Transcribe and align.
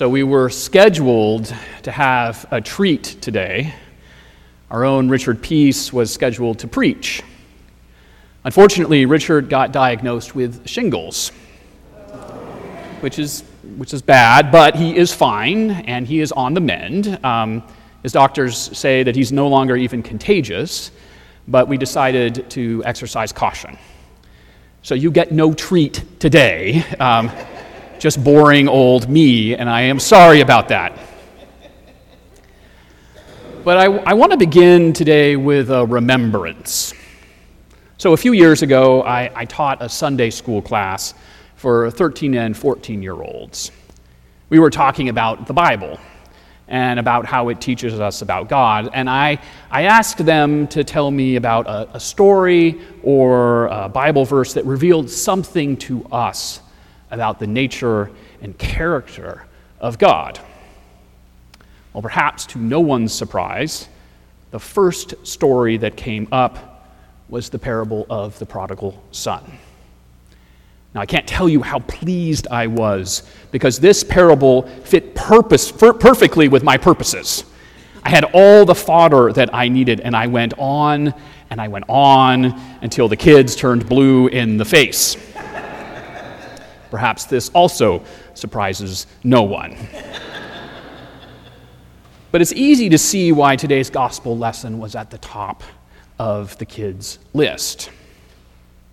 So 0.00 0.08
we 0.08 0.22
were 0.22 0.48
scheduled 0.48 1.54
to 1.82 1.90
have 1.90 2.46
a 2.50 2.58
treat 2.58 3.04
today. 3.20 3.74
Our 4.70 4.82
own 4.82 5.10
Richard 5.10 5.42
Peace 5.42 5.92
was 5.92 6.10
scheduled 6.10 6.60
to 6.60 6.66
preach. 6.66 7.22
Unfortunately, 8.44 9.04
Richard 9.04 9.50
got 9.50 9.72
diagnosed 9.72 10.34
with 10.34 10.66
shingles, 10.66 11.32
which 13.00 13.18
is, 13.18 13.44
which 13.76 13.92
is 13.92 14.00
bad, 14.00 14.50
but 14.50 14.74
he 14.74 14.96
is 14.96 15.12
fine 15.12 15.70
and 15.70 16.06
he 16.06 16.20
is 16.20 16.32
on 16.32 16.54
the 16.54 16.62
mend. 16.62 17.22
Um, 17.22 17.62
his 18.02 18.12
doctors 18.12 18.56
say 18.56 19.02
that 19.02 19.14
he's 19.14 19.32
no 19.32 19.48
longer 19.48 19.76
even 19.76 20.02
contagious, 20.02 20.92
but 21.46 21.68
we 21.68 21.76
decided 21.76 22.48
to 22.48 22.82
exercise 22.86 23.32
caution. 23.32 23.76
So 24.80 24.94
you 24.94 25.10
get 25.10 25.30
no 25.30 25.52
treat 25.52 26.02
today. 26.18 26.84
Um, 26.98 27.30
just 28.00 28.24
boring 28.24 28.66
old 28.66 29.10
me, 29.10 29.54
and 29.54 29.68
I 29.68 29.82
am 29.82 30.00
sorry 30.00 30.40
about 30.40 30.68
that. 30.68 30.98
But 33.62 33.76
I, 33.76 33.84
I 33.84 34.14
want 34.14 34.32
to 34.32 34.38
begin 34.38 34.94
today 34.94 35.36
with 35.36 35.70
a 35.70 35.84
remembrance. 35.84 36.94
So, 37.98 38.14
a 38.14 38.16
few 38.16 38.32
years 38.32 38.62
ago, 38.62 39.02
I, 39.02 39.30
I 39.34 39.44
taught 39.44 39.82
a 39.82 39.88
Sunday 39.88 40.30
school 40.30 40.62
class 40.62 41.12
for 41.56 41.90
13 41.90 42.34
and 42.36 42.56
14 42.56 43.02
year 43.02 43.20
olds. 43.20 43.70
We 44.48 44.58
were 44.58 44.70
talking 44.70 45.10
about 45.10 45.46
the 45.46 45.52
Bible 45.52 46.00
and 46.68 46.98
about 46.98 47.26
how 47.26 47.50
it 47.50 47.60
teaches 47.60 48.00
us 48.00 48.22
about 48.22 48.48
God. 48.48 48.88
And 48.94 49.10
I, 49.10 49.38
I 49.70 49.82
asked 49.82 50.24
them 50.24 50.66
to 50.68 50.84
tell 50.84 51.10
me 51.10 51.36
about 51.36 51.66
a, 51.66 51.96
a 51.96 52.00
story 52.00 52.80
or 53.02 53.66
a 53.66 53.90
Bible 53.90 54.24
verse 54.24 54.54
that 54.54 54.64
revealed 54.64 55.10
something 55.10 55.76
to 55.78 56.02
us 56.06 56.62
about 57.10 57.38
the 57.38 57.46
nature 57.46 58.10
and 58.40 58.56
character 58.58 59.46
of 59.80 59.98
God. 59.98 60.38
Well, 61.92 62.02
perhaps 62.02 62.46
to 62.46 62.58
no 62.58 62.80
one's 62.80 63.12
surprise, 63.12 63.88
the 64.50 64.60
first 64.60 65.14
story 65.26 65.76
that 65.78 65.96
came 65.96 66.28
up 66.30 66.86
was 67.28 67.50
the 67.50 67.58
parable 67.58 68.06
of 68.10 68.38
the 68.38 68.46
prodigal 68.46 69.02
son. 69.12 69.58
Now, 70.94 71.00
I 71.00 71.06
can't 71.06 71.26
tell 71.26 71.48
you 71.48 71.62
how 71.62 71.78
pleased 71.80 72.48
I 72.48 72.66
was 72.66 73.22
because 73.52 73.78
this 73.78 74.02
parable 74.02 74.62
fit 74.84 75.14
purpose, 75.14 75.70
perfectly 75.70 76.48
with 76.48 76.64
my 76.64 76.76
purposes. 76.76 77.44
I 78.02 78.10
had 78.10 78.24
all 78.32 78.64
the 78.64 78.74
fodder 78.74 79.32
that 79.32 79.54
I 79.54 79.68
needed, 79.68 80.00
and 80.00 80.16
I 80.16 80.26
went 80.26 80.54
on 80.58 81.14
and 81.50 81.60
I 81.60 81.68
went 81.68 81.84
on 81.88 82.58
until 82.80 83.08
the 83.08 83.16
kids 83.16 83.54
turned 83.56 83.88
blue 83.88 84.28
in 84.28 84.56
the 84.56 84.64
face. 84.64 85.16
Perhaps 86.90 87.24
this 87.26 87.48
also 87.50 88.02
surprises 88.34 89.06
no 89.22 89.42
one. 89.42 89.76
but 92.32 92.40
it's 92.40 92.52
easy 92.52 92.88
to 92.88 92.98
see 92.98 93.32
why 93.32 93.56
today's 93.56 93.90
gospel 93.90 94.36
lesson 94.36 94.78
was 94.78 94.94
at 94.94 95.10
the 95.10 95.18
top 95.18 95.62
of 96.18 96.56
the 96.58 96.66
kids' 96.66 97.18
list. 97.32 97.90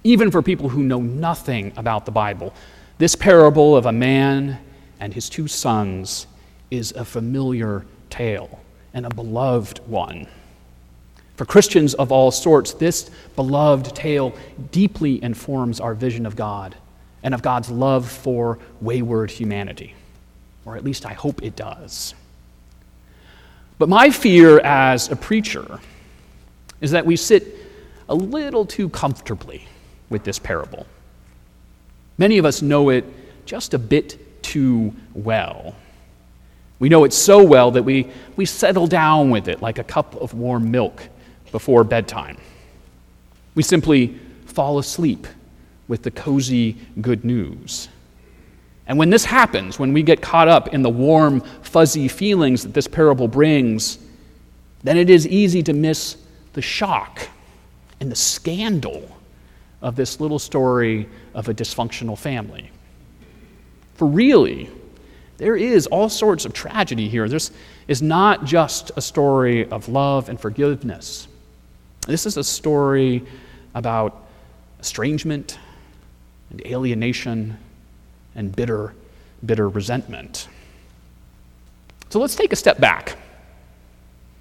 Even 0.04 0.32
for 0.32 0.42
people 0.42 0.70
who 0.70 0.84
know 0.84 1.02
nothing 1.02 1.74
about 1.76 2.06
the 2.06 2.12
Bible, 2.12 2.54
this 2.98 3.16
parable 3.16 3.76
of 3.76 3.86
a 3.86 3.92
man 3.92 4.60
and 5.00 5.14
his 5.14 5.30
two 5.30 5.48
sons 5.48 6.28
is 6.72 6.92
a 6.94 7.04
familiar 7.04 7.86
tale 8.10 8.60
and 8.94 9.06
a 9.06 9.10
beloved 9.10 9.80
one. 9.88 10.28
For 11.36 11.46
Christians 11.46 11.94
of 11.94 12.12
all 12.12 12.32
sorts, 12.32 12.74
this 12.74 13.12
beloved 13.36 13.96
tale 13.96 14.36
deeply 14.72 15.24
informs 15.24 15.80
our 15.80 15.94
vision 15.94 16.26
of 16.26 16.36
God 16.36 16.76
and 17.28 17.36
of 17.36 17.42
God's 17.42 17.70
love 17.70 18.10
for 18.10 18.58
wayward 18.80 19.30
humanity. 19.30 19.94
Or 20.64 20.78
at 20.78 20.86
least 20.86 21.06
I 21.06 21.12
hope 21.12 21.44
it 21.44 21.58
does. 21.58 22.16
But 23.78 23.90
my 23.90 24.12
fear 24.12 24.60
as 24.60 25.12
a 25.12 25.16
preacher 25.18 25.82
is 26.80 26.92
that 26.92 27.06
we 27.06 27.18
sit 27.18 27.54
a 28.08 28.16
little 28.16 28.66
too 28.66 28.88
comfortably 28.88 29.68
with 30.10 30.24
this 30.24 30.40
parable. 30.40 30.88
Many 32.18 32.38
of 32.38 32.46
us 32.46 32.62
know 32.62 32.88
it 32.88 33.04
just 33.46 33.74
a 33.74 33.78
bit 33.78 34.42
too 34.42 34.94
well. 35.14 35.76
We 36.80 36.88
know 36.88 37.04
it 37.04 37.12
so 37.12 37.44
well 37.44 37.72
that 37.72 37.84
we, 37.84 38.10
we 38.38 38.46
settle 38.46 38.88
down 38.88 39.32
with 39.32 39.50
it 39.50 39.62
like 39.62 39.80
a 39.80 39.84
cup 39.84 40.16
of 40.16 40.34
warm 40.34 40.72
milk 40.72 41.04
before 41.52 41.84
bedtime. 41.84 42.38
We 43.54 43.64
simply 43.64 44.18
fall 44.46 44.80
asleep 44.80 45.28
with 45.88 46.04
the 46.04 46.12
cozy 46.12 46.78
good 47.02 47.24
news. 47.24 47.90
And 48.88 48.98
when 48.98 49.10
this 49.10 49.26
happens, 49.26 49.78
when 49.78 49.94
we 49.94 50.02
get 50.02 50.22
caught 50.22 50.48
up 50.48 50.74
in 50.74 50.82
the 50.82 50.90
warm, 50.90 51.42
fuzzy 51.62 52.08
feelings 52.08 52.64
that 52.64 52.74
this 52.74 52.88
parable 52.88 53.28
brings, 53.28 54.00
then 54.84 54.98
it 54.98 55.10
is 55.10 55.28
easy 55.28 55.62
to 55.64 55.74
miss 55.74 56.18
the 56.54 56.62
shock 56.62 57.28
and 58.00 58.12
the 58.12 58.16
scandal 58.16 59.18
of 59.82 59.96
this 59.96 60.20
little 60.20 60.40
story 60.40 61.08
of 61.34 61.50
a 61.50 61.54
dysfunctional 61.54 62.18
family. 62.18 62.72
For 63.96 64.08
really, 64.08 64.70
there 65.38 65.56
is 65.56 65.88
all 65.88 66.10
sorts 66.10 66.46
of 66.46 66.54
tragedy 66.54 67.10
here. 67.10 67.28
This 67.28 67.52
is 67.88 68.02
not 68.02 68.46
just 68.46 68.92
a 68.96 69.02
story 69.02 69.70
of 69.70 69.90
love 69.90 70.30
and 70.30 70.40
forgiveness. 70.40 71.28
This 72.08 72.26
is 72.26 72.38
a 72.38 72.44
story 72.44 73.26
about 73.76 74.28
estrangement 74.80 75.60
and 76.58 76.72
alienation 76.72 77.58
and 78.36 78.56
bitter, 78.56 78.94
bitter 79.46 79.70
resentment. 79.70 80.48
So 82.10 82.20
let's 82.20 82.36
take 82.36 82.52
a 82.52 82.56
step 82.56 82.80
back. 82.80 83.18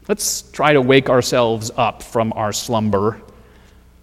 Let's 0.09 0.43
try 0.43 0.72
to 0.72 0.81
wake 0.81 1.10
ourselves 1.10 1.71
up 1.77 2.03
from 2.03 2.32
our 2.34 2.53
slumber. 2.53 3.21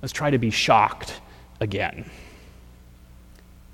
Let's 0.01 0.11
try 0.11 0.29
to 0.29 0.37
be 0.37 0.51
shocked 0.51 1.21
again. 1.59 2.09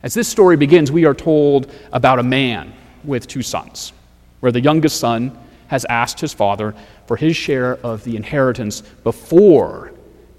As 0.03 0.13
this 0.13 0.27
story 0.29 0.55
begins, 0.55 0.91
we 0.91 1.05
are 1.05 1.15
told 1.15 1.71
about 1.91 2.19
a 2.19 2.23
man 2.23 2.71
with 3.03 3.27
two 3.27 3.41
sons, 3.41 3.91
where 4.39 4.51
the 4.51 4.61
youngest 4.61 4.99
son 4.99 5.37
has 5.67 5.85
asked 5.85 6.19
his 6.19 6.33
father 6.33 6.73
for 7.07 7.17
his 7.17 7.35
share 7.35 7.75
of 7.77 8.03
the 8.03 8.15
inheritance 8.15 8.81
before 9.03 9.91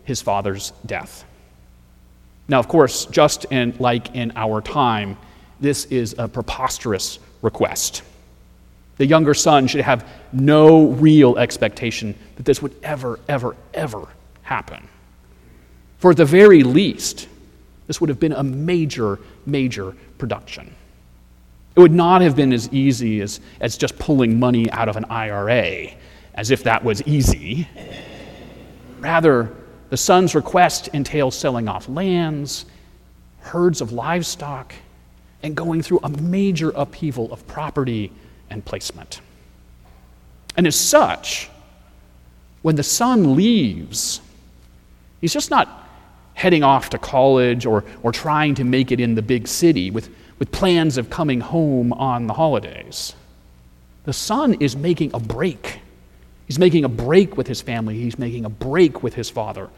his 0.05 0.23
father's 0.23 0.73
death. 0.87 1.25
Now, 2.51 2.59
of 2.59 2.67
course, 2.67 3.07
just 3.07 3.45
in, 3.53 3.77
like 3.79 4.17
in 4.17 4.33
our 4.35 4.61
time, 4.61 5.17
this 5.61 5.85
is 5.85 6.17
a 6.19 6.27
preposterous 6.27 7.21
request. 7.43 8.03
The 8.97 9.07
younger 9.07 9.35
son 9.35 9.69
should 9.69 9.83
have 9.83 10.05
no 10.33 10.89
real 10.89 11.39
expectation 11.39 12.13
that 12.35 12.45
this 12.45 12.61
would 12.61 12.75
ever, 12.83 13.21
ever, 13.29 13.55
ever 13.73 14.09
happen. 14.43 14.89
For 15.99 16.11
at 16.11 16.17
the 16.17 16.25
very 16.25 16.65
least, 16.65 17.29
this 17.87 18.01
would 18.01 18.09
have 18.09 18.19
been 18.19 18.33
a 18.33 18.43
major, 18.43 19.21
major 19.47 19.95
production. 20.19 20.75
It 21.77 21.81
would 21.81 21.93
not 21.93 22.21
have 22.21 22.35
been 22.35 22.53
as 22.53 22.69
easy 22.73 23.21
as, 23.21 23.39
as 23.61 23.79
just 23.79 23.97
pulling 23.97 24.41
money 24.41 24.69
out 24.73 24.89
of 24.89 24.97
an 24.97 25.05
IRA, 25.05 25.93
as 26.35 26.51
if 26.51 26.65
that 26.65 26.83
was 26.83 27.01
easy. 27.07 27.69
Rather, 28.99 29.55
the 29.91 29.97
son's 29.97 30.35
request 30.35 30.89
entails 30.89 31.37
selling 31.37 31.69
off 31.69 31.89
lands, 31.89 32.65
herds 33.41 33.81
of 33.81 33.93
livestock, 33.93 34.73
and 35.43 35.57
going 35.57 35.83
through 35.83 36.01
a 36.05 36.09
major 36.09 36.71
upheaval 36.71 37.33
of 37.33 37.47
property 37.47 38.13
and 38.51 38.65
placement. 38.65 39.21
And 40.57 40.67
as 40.67 40.77
such, 40.77 41.51
when 42.63 42.77
the 42.77 42.83
son 42.83 43.35
leaves, 43.35 44.21
he's 45.21 45.33
just 45.33 45.51
not 45.51 45.89
heading 46.35 46.63
off 46.63 46.91
to 46.91 46.99
college 46.99 47.67
or, 47.67 47.85
or 48.03 48.13
trying 48.13 48.55
to 48.55 48.65
make 48.65 48.93
it 48.93 49.01
in 49.01 49.15
the 49.15 49.23
big 49.23 49.49
city 49.49 49.91
with, 49.91 50.09
with 50.39 50.53
plans 50.53 50.99
of 50.99 51.11
coming 51.11 51.41
home 51.41 51.93
on 51.95 52.27
the 52.27 52.33
holidays. 52.33 53.15
The 54.05 54.13
son 54.13 54.55
is 54.55 54.77
making 54.77 55.13
a 55.15 55.21
break 55.21 55.81
He's 56.51 56.59
making 56.59 56.85
a 56.85 56.89
break 56.89 57.37
with 57.37 57.47
his 57.47 57.61
family, 57.61 57.97
he's 58.01 58.19
making 58.19 58.45
a 58.45 58.49
break 58.49 59.05
with 59.05 59.15
his 59.15 59.31
father, 59.31 59.71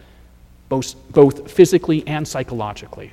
both, 0.70 0.94
both 1.10 1.50
physically 1.50 2.02
and 2.06 2.26
psychologically. 2.26 3.12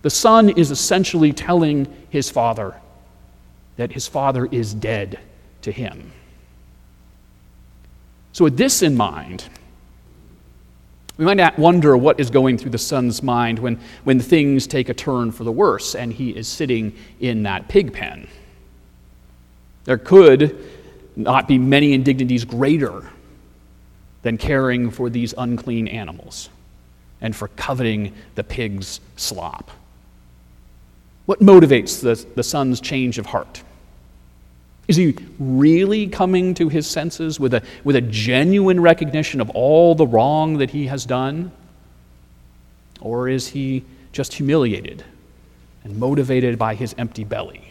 The 0.00 0.08
son 0.08 0.48
is 0.48 0.70
essentially 0.70 1.34
telling 1.34 1.86
his 2.08 2.30
father 2.30 2.76
that 3.76 3.92
his 3.92 4.06
father 4.06 4.46
is 4.46 4.72
dead 4.72 5.20
to 5.60 5.70
him. 5.70 6.12
So, 8.32 8.44
with 8.44 8.56
this 8.56 8.80
in 8.80 8.96
mind, 8.96 9.44
we 11.18 11.26
might 11.26 11.58
wonder 11.58 11.94
what 11.94 12.18
is 12.20 12.30
going 12.30 12.56
through 12.56 12.70
the 12.70 12.78
son's 12.78 13.22
mind 13.22 13.58
when, 13.58 13.78
when 14.04 14.18
things 14.18 14.66
take 14.66 14.88
a 14.88 14.94
turn 14.94 15.30
for 15.30 15.44
the 15.44 15.52
worse 15.52 15.94
and 15.94 16.10
he 16.10 16.30
is 16.30 16.48
sitting 16.48 16.96
in 17.20 17.42
that 17.42 17.68
pig 17.68 17.92
pen. 17.92 18.28
There 19.84 19.98
could 19.98 20.79
not 21.16 21.48
be 21.48 21.58
many 21.58 21.92
indignities 21.92 22.44
greater 22.44 23.10
than 24.22 24.38
caring 24.38 24.90
for 24.90 25.10
these 25.10 25.34
unclean 25.36 25.88
animals 25.88 26.50
and 27.20 27.34
for 27.34 27.48
coveting 27.48 28.12
the 28.34 28.44
pig's 28.44 29.00
slop. 29.16 29.70
What 31.26 31.40
motivates 31.40 32.00
the, 32.00 32.26
the 32.34 32.42
son's 32.42 32.80
change 32.80 33.18
of 33.18 33.26
heart? 33.26 33.62
Is 34.88 34.96
he 34.96 35.14
really 35.38 36.08
coming 36.08 36.54
to 36.54 36.68
his 36.68 36.86
senses 36.86 37.38
with 37.38 37.54
a, 37.54 37.62
with 37.84 37.94
a 37.94 38.00
genuine 38.00 38.80
recognition 38.80 39.40
of 39.40 39.48
all 39.50 39.94
the 39.94 40.06
wrong 40.06 40.58
that 40.58 40.70
he 40.70 40.86
has 40.88 41.06
done? 41.06 41.52
Or 43.00 43.28
is 43.28 43.48
he 43.48 43.84
just 44.12 44.34
humiliated 44.34 45.04
and 45.84 45.96
motivated 45.96 46.58
by 46.58 46.74
his 46.74 46.94
empty 46.98 47.22
belly? 47.22 47.69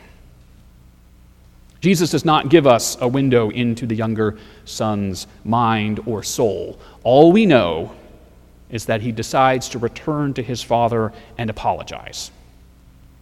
Jesus 1.81 2.11
does 2.11 2.25
not 2.25 2.49
give 2.49 2.67
us 2.67 2.97
a 2.99 3.07
window 3.07 3.49
into 3.49 3.85
the 3.85 3.95
younger 3.95 4.37
son's 4.65 5.27
mind 5.45 6.01
or 6.05 6.23
soul. 6.23 6.77
All 7.03 7.31
we 7.31 7.45
know 7.45 7.95
is 8.69 8.85
that 8.85 9.01
he 9.01 9.11
decides 9.11 9.69
to 9.69 9.79
return 9.79 10.33
to 10.33 10.43
his 10.43 10.61
father 10.61 11.13
and 11.37 11.49
apologize. 11.49 12.31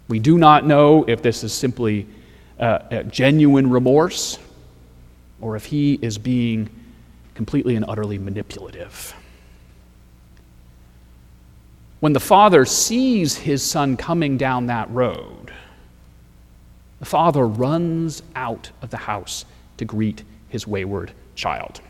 We 0.08 0.20
do 0.20 0.38
not 0.38 0.66
know 0.66 1.06
if 1.08 1.22
this 1.22 1.44
is 1.44 1.54
simply 1.54 2.08
uh, 2.60 3.04
genuine 3.04 3.70
remorse 3.70 4.40
or 5.40 5.56
if 5.56 5.66
he 5.66 6.00
is 6.02 6.18
being 6.18 6.70
completely 7.36 7.76
and 7.76 7.86
utterly 7.88 8.18
manipulative. 8.18 9.14
When 12.00 12.14
the 12.14 12.20
father 12.20 12.66
sees 12.66 13.36
his 13.36 13.64
son 13.64 13.98
coming 13.98 14.38
down 14.38 14.68
that 14.68 14.90
road, 14.90 15.52
the 17.00 17.06
father 17.06 17.48
runs 17.48 18.24
out 18.36 18.72
of 18.82 18.90
the 18.90 18.98
house 18.98 19.46
to 19.78 19.86
greet 19.86 20.24
his 20.50 20.66
wayward 20.66 21.12
child. 21.36 21.82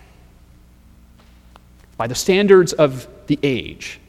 By 1.97 2.07
the 2.07 2.15
standards 2.15 2.73
of 2.73 3.07
the 3.27 3.39
age, 3.43 3.99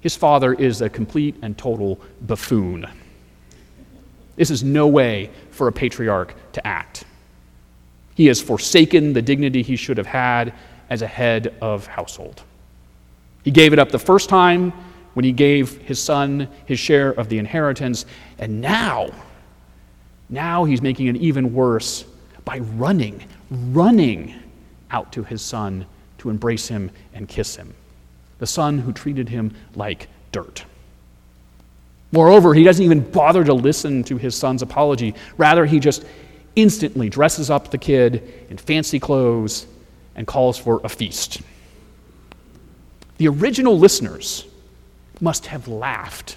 his 0.00 0.16
father 0.16 0.52
is 0.52 0.82
a 0.82 0.88
complete 0.88 1.36
and 1.40 1.56
total 1.56 1.98
buffoon. 2.20 2.86
This 4.36 4.50
is 4.50 4.62
no 4.62 4.86
way 4.86 5.30
for 5.50 5.68
a 5.68 5.72
patriarch 5.72 6.34
to 6.52 6.66
act. 6.66 7.04
He 8.14 8.26
has 8.26 8.40
forsaken 8.40 9.12
the 9.12 9.22
dignity 9.22 9.62
he 9.62 9.76
should 9.76 9.96
have 9.96 10.06
had 10.06 10.52
as 10.90 11.02
a 11.02 11.06
head 11.06 11.54
of 11.60 11.86
household. 11.86 12.42
He 13.44 13.50
gave 13.50 13.72
it 13.72 13.78
up 13.78 13.90
the 13.90 13.98
first 13.98 14.28
time 14.28 14.72
when 15.14 15.24
he 15.24 15.32
gave 15.32 15.78
his 15.82 16.00
son 16.00 16.48
his 16.66 16.78
share 16.78 17.10
of 17.10 17.28
the 17.28 17.38
inheritance, 17.38 18.04
and 18.38 18.60
now, 18.60 19.10
now 20.34 20.64
he's 20.64 20.82
making 20.82 21.06
it 21.06 21.16
even 21.16 21.54
worse 21.54 22.04
by 22.44 22.58
running, 22.58 23.24
running 23.50 24.34
out 24.90 25.12
to 25.12 25.22
his 25.24 25.40
son 25.40 25.86
to 26.18 26.30
embrace 26.30 26.68
him 26.68 26.90
and 27.14 27.28
kiss 27.28 27.56
him. 27.56 27.72
The 28.38 28.46
son 28.46 28.78
who 28.78 28.92
treated 28.92 29.28
him 29.28 29.54
like 29.74 30.08
dirt. 30.32 30.64
Moreover, 32.12 32.54
he 32.54 32.62
doesn't 32.62 32.84
even 32.84 33.00
bother 33.00 33.42
to 33.44 33.54
listen 33.54 34.04
to 34.04 34.16
his 34.16 34.36
son's 34.36 34.62
apology. 34.62 35.14
Rather, 35.36 35.66
he 35.66 35.80
just 35.80 36.04
instantly 36.54 37.08
dresses 37.08 37.50
up 37.50 37.70
the 37.70 37.78
kid 37.78 38.46
in 38.50 38.56
fancy 38.56 39.00
clothes 39.00 39.66
and 40.14 40.26
calls 40.26 40.56
for 40.58 40.80
a 40.84 40.88
feast. 40.88 41.40
The 43.18 43.28
original 43.28 43.78
listeners 43.78 44.44
must 45.20 45.46
have 45.46 45.66
laughed. 45.68 46.36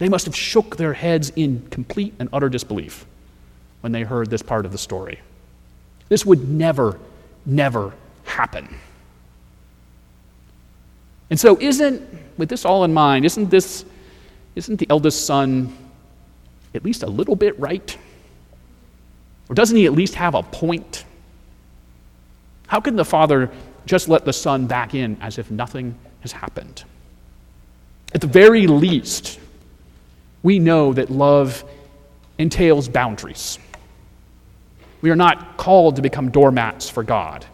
They 0.00 0.08
must 0.08 0.24
have 0.24 0.34
shook 0.34 0.76
their 0.76 0.94
heads 0.94 1.30
in 1.36 1.60
complete 1.68 2.14
and 2.18 2.30
utter 2.32 2.48
disbelief 2.48 3.04
when 3.82 3.92
they 3.92 4.02
heard 4.02 4.30
this 4.30 4.40
part 4.40 4.64
of 4.64 4.72
the 4.72 4.78
story. 4.78 5.20
This 6.08 6.24
would 6.24 6.48
never, 6.48 6.98
never 7.44 7.92
happen. 8.24 8.74
And 11.28 11.38
so, 11.38 11.58
isn't, 11.60 12.02
with 12.38 12.48
this 12.48 12.64
all 12.64 12.82
in 12.84 12.94
mind, 12.94 13.26
isn't 13.26 13.50
this 13.50 13.84
isn't 14.56 14.78
the 14.78 14.86
eldest 14.90 15.26
son 15.26 15.76
at 16.74 16.82
least 16.82 17.02
a 17.02 17.06
little 17.06 17.36
bit 17.36 17.58
right? 17.60 17.96
Or 19.50 19.54
doesn't 19.54 19.76
he 19.76 19.84
at 19.84 19.92
least 19.92 20.14
have 20.14 20.34
a 20.34 20.42
point? 20.42 21.04
How 22.68 22.80
can 22.80 22.96
the 22.96 23.04
father 23.04 23.50
just 23.84 24.08
let 24.08 24.24
the 24.24 24.32
son 24.32 24.66
back 24.66 24.94
in 24.94 25.18
as 25.20 25.38
if 25.38 25.50
nothing 25.50 25.94
has 26.20 26.32
happened? 26.32 26.84
At 28.14 28.22
the 28.22 28.26
very 28.26 28.66
least, 28.66 29.38
we 30.42 30.58
know 30.58 30.92
that 30.92 31.10
love 31.10 31.64
entails 32.38 32.88
boundaries. 32.88 33.58
We 35.02 35.10
are 35.10 35.16
not 35.16 35.56
called 35.56 35.96
to 35.96 36.02
become 36.02 36.30
doormats 36.30 36.88
for 36.88 37.02
God. 37.02 37.46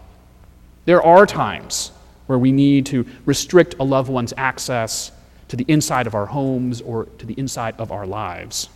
There 0.84 1.02
are 1.02 1.26
times 1.26 1.92
where 2.26 2.38
we 2.38 2.52
need 2.52 2.86
to 2.86 3.06
restrict 3.24 3.76
a 3.78 3.84
loved 3.84 4.08
one's 4.08 4.32
access 4.36 5.12
to 5.48 5.56
the 5.56 5.64
inside 5.68 6.06
of 6.06 6.14
our 6.14 6.26
homes 6.26 6.80
or 6.80 7.04
to 7.18 7.26
the 7.26 7.34
inside 7.34 7.74
of 7.78 7.92
our 7.92 8.06
lives, 8.06 8.68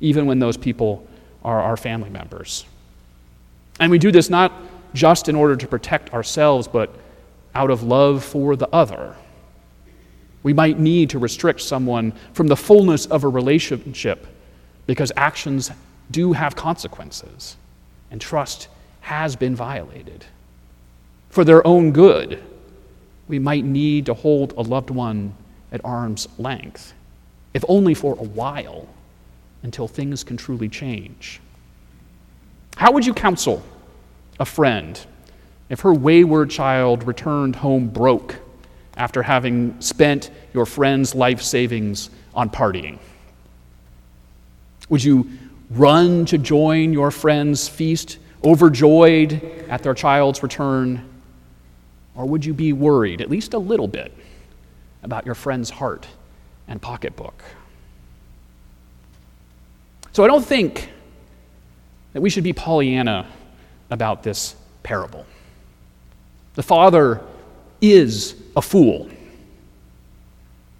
even 0.00 0.26
when 0.26 0.38
those 0.38 0.56
people 0.56 1.06
are 1.44 1.60
our 1.60 1.76
family 1.76 2.10
members. 2.10 2.64
And 3.78 3.90
we 3.90 3.98
do 3.98 4.10
this 4.10 4.28
not 4.28 4.52
just 4.94 5.28
in 5.28 5.36
order 5.36 5.54
to 5.56 5.66
protect 5.66 6.12
ourselves, 6.12 6.66
but 6.66 6.92
out 7.54 7.70
of 7.70 7.82
love 7.82 8.24
for 8.24 8.56
the 8.56 8.68
other. 8.70 9.14
We 10.48 10.54
might 10.54 10.78
need 10.78 11.10
to 11.10 11.18
restrict 11.18 11.60
someone 11.60 12.14
from 12.32 12.46
the 12.46 12.56
fullness 12.56 13.04
of 13.04 13.22
a 13.22 13.28
relationship 13.28 14.26
because 14.86 15.12
actions 15.14 15.70
do 16.10 16.32
have 16.32 16.56
consequences 16.56 17.58
and 18.10 18.18
trust 18.18 18.68
has 19.02 19.36
been 19.36 19.54
violated. 19.54 20.24
For 21.28 21.44
their 21.44 21.66
own 21.66 21.92
good, 21.92 22.42
we 23.28 23.38
might 23.38 23.66
need 23.66 24.06
to 24.06 24.14
hold 24.14 24.54
a 24.56 24.62
loved 24.62 24.88
one 24.88 25.34
at 25.70 25.84
arm's 25.84 26.26
length, 26.38 26.94
if 27.52 27.62
only 27.68 27.92
for 27.92 28.14
a 28.14 28.24
while, 28.24 28.88
until 29.62 29.86
things 29.86 30.24
can 30.24 30.38
truly 30.38 30.70
change. 30.70 31.42
How 32.78 32.90
would 32.92 33.04
you 33.04 33.12
counsel 33.12 33.62
a 34.40 34.46
friend 34.46 34.98
if 35.68 35.80
her 35.80 35.92
wayward 35.92 36.48
child 36.48 37.06
returned 37.06 37.56
home 37.56 37.88
broke 37.88 38.47
after 38.98 39.22
having 39.22 39.80
spent 39.80 40.30
your 40.52 40.66
friend's 40.66 41.14
life 41.14 41.40
savings 41.40 42.10
on 42.34 42.50
partying? 42.50 42.98
Would 44.90 45.02
you 45.02 45.30
run 45.70 46.26
to 46.26 46.36
join 46.36 46.92
your 46.92 47.10
friend's 47.10 47.68
feast, 47.68 48.18
overjoyed 48.44 49.42
at 49.68 49.82
their 49.82 49.94
child's 49.94 50.42
return? 50.42 51.08
Or 52.14 52.26
would 52.26 52.44
you 52.44 52.52
be 52.52 52.72
worried, 52.72 53.20
at 53.20 53.30
least 53.30 53.54
a 53.54 53.58
little 53.58 53.88
bit, 53.88 54.12
about 55.02 55.24
your 55.24 55.34
friend's 55.34 55.70
heart 55.70 56.06
and 56.66 56.80
pocketbook. 56.80 57.42
So 60.12 60.24
I 60.24 60.26
don't 60.26 60.44
think 60.44 60.90
that 62.12 62.20
we 62.20 62.30
should 62.30 62.44
be 62.44 62.52
Pollyanna 62.52 63.26
about 63.90 64.22
this 64.22 64.54
parable. 64.82 65.24
The 66.54 66.62
father 66.62 67.22
is 67.80 68.34
a 68.58 68.62
fool. 68.62 69.08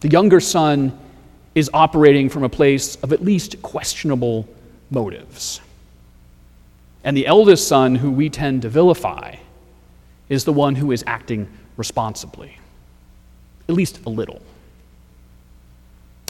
The 0.00 0.08
younger 0.08 0.40
son 0.40 0.98
is 1.54 1.70
operating 1.72 2.28
from 2.28 2.42
a 2.42 2.48
place 2.48 2.96
of 2.96 3.12
at 3.12 3.24
least 3.24 3.62
questionable 3.62 4.46
motives. 4.90 5.60
And 7.04 7.16
the 7.16 7.26
eldest 7.26 7.66
son, 7.66 7.94
who 7.94 8.10
we 8.10 8.28
tend 8.28 8.62
to 8.62 8.68
vilify, 8.68 9.36
is 10.28 10.44
the 10.44 10.52
one 10.52 10.74
who 10.74 10.92
is 10.92 11.02
acting 11.06 11.48
responsibly 11.76 12.58
at 13.68 13.74
least 13.74 14.00
a 14.06 14.08
little. 14.08 14.40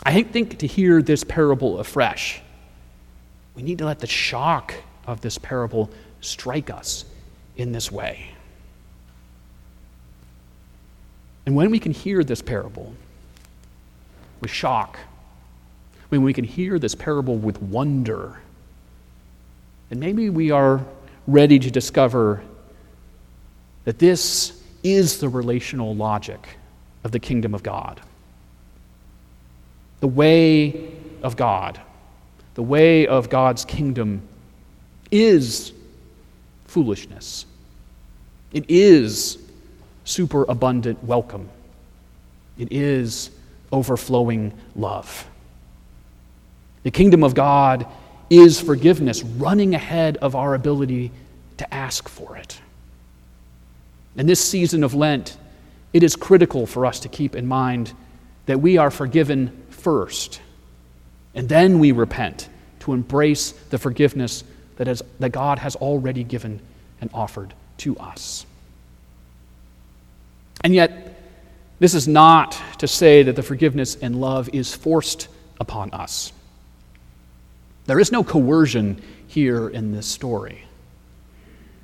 I 0.05 0.23
think 0.23 0.59
to 0.59 0.67
hear 0.67 1.03
this 1.03 1.25
parable 1.25 1.79
afresh, 1.79 2.41
we 3.55 3.63
need 3.63 3.79
to 3.79 3.87
let 3.87 4.01
the 4.01 4.07
shock 4.07 4.75
of 5.07 5.21
this 5.21 5.39
parable 5.39 5.91
strike 6.21 6.71
us 6.71 7.05
in 7.57 7.73
this 7.73 7.91
way. 7.91 8.31
And 11.49 11.57
when 11.57 11.71
we 11.71 11.79
can 11.79 11.93
hear 11.93 12.23
this 12.23 12.43
parable 12.43 12.93
with 14.43 14.51
shock, 14.51 14.99
when 16.11 16.23
we 16.23 16.35
can 16.35 16.45
hear 16.45 16.79
this 16.79 16.95
parable 16.95 17.39
with 17.39 17.63
wonder, 17.63 18.39
then 19.89 19.99
maybe 19.99 20.29
we 20.29 20.51
are 20.51 20.85
ready 21.27 21.59
to 21.59 21.71
discover 21.71 22.43
that 23.87 23.99
this 23.99 24.63
is 24.83 25.21
the 25.21 25.29
relational 25.31 25.95
logic 25.97 26.59
of 27.03 27.13
the 27.13 27.19
kingdom 27.19 27.55
of 27.55 27.63
God. 27.63 27.99
The 30.01 30.07
way 30.07 30.93
of 31.23 31.35
God, 31.35 31.81
the 32.57 32.63
way 32.63 33.07
of 33.07 33.31
God's 33.31 33.65
kingdom 33.65 34.21
is 35.11 35.73
foolishness. 36.67 37.47
It 38.53 38.67
is 38.69 39.39
superabundant 40.09 41.03
welcome. 41.05 41.49
It 42.57 42.73
is 42.73 43.31
overflowing 43.71 44.53
love. 44.75 45.27
The 46.83 46.91
kingdom 46.91 47.23
of 47.23 47.35
God 47.35 47.87
is 48.31 48.61
forgiveness, 48.61 49.23
running 49.23 49.75
ahead 49.75 50.17
of 50.19 50.35
our 50.35 50.55
ability 50.55 51.13
to 51.59 51.75
ask 51.75 52.09
for 52.09 52.37
it. 52.37 52.61
In 54.17 54.27
this 54.27 54.45
season 54.45 54.83
of 54.83 54.95
Lent 54.95 55.37
it 55.93 56.03
is 56.03 56.17
critical 56.17 56.67
for 56.67 56.85
us 56.85 57.01
to 57.01 57.09
keep 57.09 57.35
in 57.35 57.47
mind 57.47 57.93
that 58.47 58.61
we 58.61 58.77
are 58.77 58.91
forgiven 58.91 59.65
first, 59.71 60.41
and 61.35 61.49
then 61.49 61.79
we 61.79 61.93
repent 61.93 62.49
to 62.81 62.93
embrace 62.93 63.53
the 63.53 63.79
forgiveness 63.79 64.45
that, 64.77 64.89
is, 64.89 65.03
that 65.19 65.31
God 65.31 65.59
has 65.59 65.77
already 65.77 66.25
given 66.25 66.61
and 67.01 67.11
offered 67.15 67.55
to 67.79 67.97
us. 67.97 68.45
And 70.65 70.75
yet, 70.75 71.21
this 71.79 71.95
is 71.95 72.09
not 72.09 72.61
to 72.79 72.89
say 72.89 73.23
that 73.23 73.37
the 73.37 73.43
forgiveness 73.43 73.97
and 73.97 74.21
love 74.21 74.49
is 74.53 74.75
forced 74.75 75.29
upon 75.61 75.91
us. 75.93 76.33
There 77.87 78.01
is 78.01 78.13
no 78.13 78.25
coercion 78.25 79.01
here 79.29 79.69
in 79.69 79.93
this 79.93 80.07
story. 80.07 80.63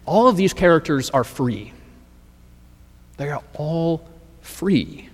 All 0.06 0.28
of 0.28 0.36
these 0.36 0.52
characters 0.52 1.10
are 1.10 1.24
free. 1.24 1.72
They 3.16 3.30
are 3.30 3.42
all 3.54 4.06
free. 4.42 5.08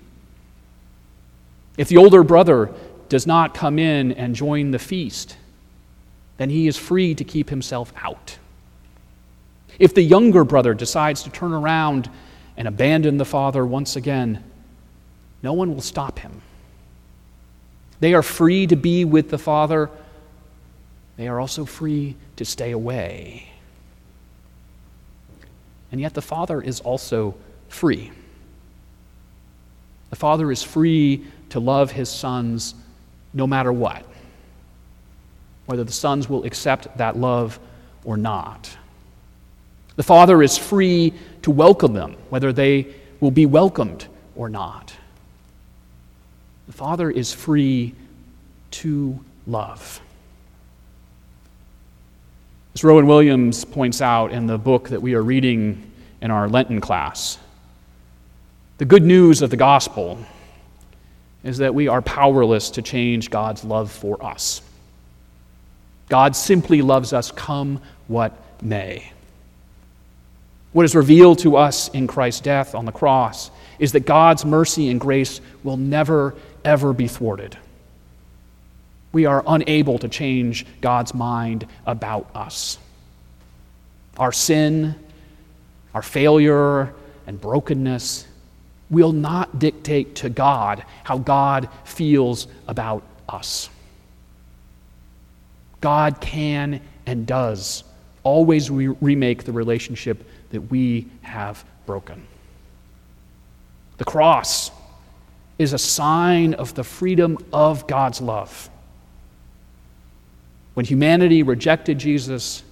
If 1.76 1.88
the 1.88 1.98
older 1.98 2.22
brother 2.22 2.70
does 3.08 3.26
not 3.26 3.54
come 3.54 3.78
in 3.78 4.12
and 4.12 4.34
join 4.34 4.70
the 4.70 4.78
feast, 4.78 5.36
then 6.38 6.50
he 6.50 6.66
is 6.66 6.76
free 6.76 7.14
to 7.14 7.24
keep 7.24 7.50
himself 7.50 7.92
out. 8.02 8.38
If 9.78 9.94
the 9.94 10.02
younger 10.02 10.44
brother 10.44 10.74
decides 10.74 11.22
to 11.22 11.30
turn 11.30 11.52
around 11.52 12.10
and 12.56 12.68
abandon 12.68 13.16
the 13.16 13.24
father 13.24 13.64
once 13.64 13.96
again, 13.96 14.42
no 15.42 15.52
one 15.52 15.74
will 15.74 15.80
stop 15.80 16.18
him. 16.18 16.42
They 18.00 18.14
are 18.14 18.22
free 18.22 18.66
to 18.66 18.76
be 18.76 19.04
with 19.04 19.30
the 19.30 19.38
father, 19.38 19.90
they 21.16 21.28
are 21.28 21.38
also 21.38 21.64
free 21.64 22.16
to 22.36 22.44
stay 22.44 22.70
away. 22.70 23.50
And 25.92 26.00
yet 26.00 26.14
the 26.14 26.22
father 26.22 26.62
is 26.62 26.80
also 26.80 27.34
free. 27.68 28.10
The 30.10 30.16
father 30.16 30.50
is 30.50 30.62
free 30.62 31.26
to 31.50 31.60
love 31.60 31.92
his 31.92 32.08
sons 32.08 32.74
no 33.32 33.46
matter 33.46 33.72
what, 33.72 34.04
whether 35.66 35.84
the 35.84 35.92
sons 35.92 36.28
will 36.28 36.44
accept 36.44 36.96
that 36.98 37.16
love 37.16 37.58
or 38.04 38.16
not. 38.16 38.76
The 39.96 40.02
father 40.02 40.42
is 40.42 40.56
free 40.56 41.12
to 41.42 41.50
welcome 41.50 41.92
them, 41.92 42.16
whether 42.28 42.52
they 42.52 42.86
will 43.20 43.30
be 43.30 43.46
welcomed 43.46 44.06
or 44.34 44.48
not. 44.48 44.94
The 46.66 46.72
father 46.72 47.10
is 47.10 47.32
free 47.32 47.94
to 48.72 49.18
love. 49.46 50.00
As 52.74 52.84
Rowan 52.84 53.06
Williams 53.06 53.64
points 53.64 54.00
out 54.00 54.32
in 54.32 54.46
the 54.46 54.56
book 54.56 54.88
that 54.90 55.02
we 55.02 55.14
are 55.14 55.22
reading 55.22 55.90
in 56.20 56.30
our 56.30 56.48
Lenten 56.48 56.80
class, 56.80 57.38
the 58.78 58.84
good 58.84 59.02
news 59.02 59.42
of 59.42 59.50
the 59.50 59.56
gospel 59.56 60.18
is 61.42 61.58
that 61.58 61.74
we 61.74 61.88
are 61.88 62.00
powerless 62.00 62.70
to 62.70 62.82
change 62.82 63.30
God's 63.30 63.64
love 63.64 63.90
for 63.90 64.24
us. 64.24 64.62
God 66.08 66.36
simply 66.36 66.82
loves 66.82 67.12
us, 67.12 67.30
come 67.30 67.80
what 68.08 68.32
may. 68.62 69.12
What 70.72 70.84
is 70.84 70.94
revealed 70.94 71.40
to 71.40 71.56
us 71.56 71.88
in 71.88 72.06
Christ's 72.06 72.42
death 72.42 72.74
on 72.74 72.84
the 72.84 72.92
cross 72.92 73.50
is 73.78 73.92
that 73.92 74.06
God's 74.06 74.44
mercy 74.44 74.90
and 74.90 75.00
grace 75.00 75.40
will 75.64 75.76
never, 75.76 76.34
ever 76.64 76.92
be 76.92 77.08
thwarted. 77.08 77.56
We 79.12 79.26
are 79.26 79.42
unable 79.46 79.98
to 79.98 80.08
change 80.08 80.64
God's 80.80 81.14
mind 81.14 81.66
about 81.86 82.30
us. 82.34 82.78
Our 84.16 84.32
sin, 84.32 84.94
our 85.92 86.02
failure, 86.02 86.94
and 87.26 87.40
brokenness 87.40 88.28
will 88.90 89.12
not 89.12 89.58
dictate 89.58 90.16
to 90.16 90.28
God 90.28 90.84
how 91.02 91.18
God 91.18 91.68
feels 91.84 92.46
about 92.68 93.02
us. 93.28 93.68
God 95.80 96.20
can 96.20 96.80
and 97.06 97.26
does 97.26 97.82
always 98.22 98.70
re- 98.70 98.88
remake 99.00 99.44
the 99.44 99.52
relationship 99.52 100.24
that 100.50 100.62
we 100.70 101.08
have 101.22 101.64
broken. 101.86 102.26
The 103.98 104.04
cross 104.04 104.70
is 105.58 105.72
a 105.72 105.78
sign 105.78 106.54
of 106.54 106.74
the 106.74 106.84
freedom 106.84 107.38
of 107.52 107.86
God's 107.86 108.20
love. 108.20 108.70
When 110.74 110.86
humanity 110.86 111.42
rejected 111.42 111.98
Jesus, 111.98 112.62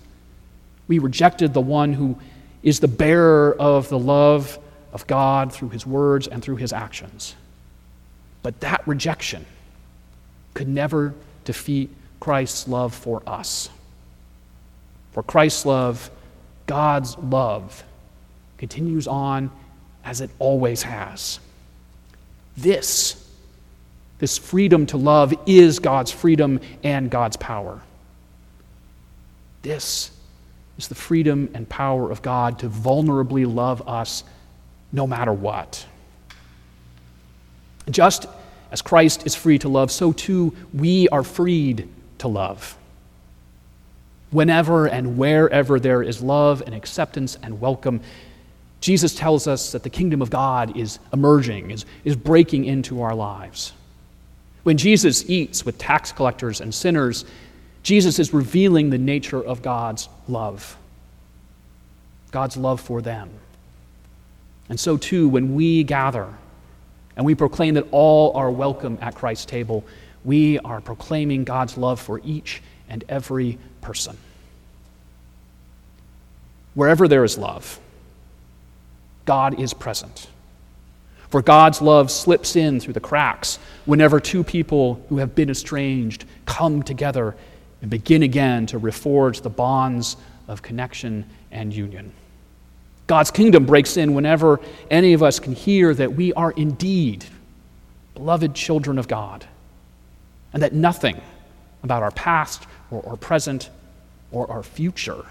we 0.86 0.98
rejected 0.98 1.52
the 1.52 1.60
one 1.60 1.92
who 1.92 2.18
is 2.62 2.80
the 2.80 2.88
bearer 2.88 3.54
of 3.58 3.88
the 3.88 3.98
love 3.98 4.58
of 4.92 5.06
God 5.06 5.52
through 5.52 5.68
his 5.68 5.86
words 5.86 6.26
and 6.26 6.42
through 6.42 6.56
his 6.56 6.72
actions. 6.72 7.34
But 8.42 8.60
that 8.60 8.86
rejection 8.86 9.44
could 10.54 10.68
never 10.68 11.14
defeat 11.44 11.90
Christ's 12.20 12.66
love 12.66 12.94
for 12.94 13.22
us. 13.26 13.68
For 15.12 15.22
Christ's 15.22 15.66
love, 15.66 16.10
God's 16.68 17.16
love, 17.18 17.82
continues 18.58 19.08
on 19.08 19.50
as 20.04 20.20
it 20.20 20.30
always 20.38 20.82
has. 20.82 21.40
This, 22.56 23.28
this 24.18 24.38
freedom 24.38 24.86
to 24.86 24.96
love, 24.98 25.34
is 25.46 25.80
God's 25.80 26.12
freedom 26.12 26.60
and 26.84 27.10
God's 27.10 27.36
power. 27.36 27.80
This 29.62 30.12
is 30.76 30.88
the 30.88 30.94
freedom 30.94 31.50
and 31.54 31.68
power 31.68 32.10
of 32.10 32.22
God 32.22 32.58
to 32.60 32.68
vulnerably 32.68 33.52
love 33.52 33.88
us 33.88 34.22
no 34.92 35.06
matter 35.06 35.32
what. 35.32 35.86
Just 37.90 38.26
as 38.70 38.82
Christ 38.82 39.26
is 39.26 39.34
free 39.34 39.58
to 39.60 39.68
love, 39.70 39.90
so 39.90 40.12
too 40.12 40.54
we 40.74 41.08
are 41.08 41.22
freed 41.22 41.88
to 42.18 42.28
love. 42.28 42.76
Whenever 44.30 44.86
and 44.86 45.16
wherever 45.16 45.80
there 45.80 46.02
is 46.02 46.22
love 46.22 46.62
and 46.66 46.74
acceptance 46.74 47.38
and 47.42 47.60
welcome, 47.60 48.00
Jesus 48.80 49.14
tells 49.14 49.46
us 49.46 49.72
that 49.72 49.82
the 49.82 49.90
kingdom 49.90 50.22
of 50.22 50.30
God 50.30 50.76
is 50.76 50.98
emerging, 51.12 51.70
is, 51.70 51.84
is 52.04 52.14
breaking 52.14 52.64
into 52.64 53.02
our 53.02 53.14
lives. 53.14 53.72
When 54.62 54.76
Jesus 54.76 55.28
eats 55.30 55.64
with 55.64 55.78
tax 55.78 56.12
collectors 56.12 56.60
and 56.60 56.74
sinners, 56.74 57.24
Jesus 57.82 58.18
is 58.18 58.34
revealing 58.34 58.90
the 58.90 58.98
nature 58.98 59.42
of 59.42 59.62
God's 59.62 60.08
love, 60.28 60.76
God's 62.30 62.56
love 62.56 62.80
for 62.80 63.00
them. 63.00 63.30
And 64.68 64.78
so, 64.78 64.98
too, 64.98 65.28
when 65.28 65.54
we 65.54 65.82
gather 65.84 66.28
and 67.16 67.24
we 67.24 67.34
proclaim 67.34 67.74
that 67.74 67.86
all 67.90 68.36
are 68.36 68.50
welcome 68.50 68.98
at 69.00 69.14
Christ's 69.14 69.46
table, 69.46 69.84
we 70.24 70.58
are 70.58 70.80
proclaiming 70.80 71.44
God's 71.44 71.78
love 71.78 71.98
for 71.98 72.20
each 72.22 72.62
and 72.88 73.04
every 73.08 73.58
person. 73.80 74.16
Wherever 76.74 77.08
there 77.08 77.24
is 77.24 77.38
love, 77.38 77.80
God 79.24 79.60
is 79.60 79.74
present. 79.74 80.28
For 81.28 81.42
God's 81.42 81.82
love 81.82 82.10
slips 82.10 82.56
in 82.56 82.80
through 82.80 82.94
the 82.94 83.00
cracks 83.00 83.58
whenever 83.84 84.20
two 84.20 84.42
people 84.42 85.04
who 85.08 85.18
have 85.18 85.34
been 85.34 85.50
estranged 85.50 86.24
come 86.46 86.82
together 86.82 87.36
and 87.82 87.90
begin 87.90 88.22
again 88.22 88.66
to 88.66 88.80
reforge 88.80 89.42
the 89.42 89.50
bonds 89.50 90.16
of 90.46 90.62
connection 90.62 91.28
and 91.50 91.74
union. 91.74 92.12
God's 93.06 93.30
kingdom 93.30 93.66
breaks 93.66 93.96
in 93.96 94.14
whenever 94.14 94.60
any 94.90 95.12
of 95.12 95.22
us 95.22 95.38
can 95.38 95.54
hear 95.54 95.94
that 95.94 96.14
we 96.14 96.32
are 96.34 96.50
indeed 96.52 97.24
beloved 98.14 98.54
children 98.54 98.98
of 98.98 99.06
God, 99.06 99.46
and 100.52 100.62
that 100.62 100.72
nothing 100.72 101.20
about 101.84 102.02
our 102.02 102.10
past 102.10 102.66
or 102.90 103.06
our 103.08 103.16
present 103.16 103.70
or 104.30 104.50
our 104.50 104.62
future 104.62 105.24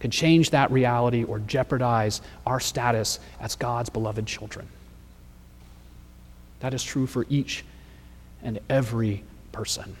can 0.00 0.10
change 0.10 0.50
that 0.50 0.70
reality 0.70 1.22
or 1.22 1.38
jeopardize 1.38 2.20
our 2.44 2.58
status 2.58 3.20
as 3.40 3.54
God's 3.54 3.88
beloved 3.88 4.26
children. 4.26 4.66
That 6.60 6.74
is 6.74 6.82
true 6.82 7.06
for 7.06 7.24
each 7.28 7.64
and 8.42 8.58
every 8.68 9.22
person. 9.52 9.96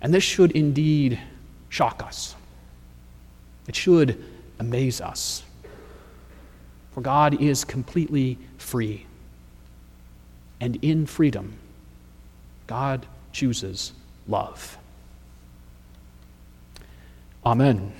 And 0.00 0.12
this 0.12 0.24
should 0.24 0.52
indeed 0.52 1.18
shock 1.70 2.02
us. 2.02 2.34
It 3.66 3.74
should 3.74 4.22
amaze 4.58 5.00
us. 5.00 5.42
For 6.92 7.00
God 7.00 7.40
is 7.40 7.64
completely 7.64 8.38
free. 8.58 9.06
And 10.60 10.76
in 10.82 11.06
freedom, 11.06 11.54
God 12.66 13.06
chooses 13.36 13.92
love. 14.26 14.78
Amen. 17.44 17.92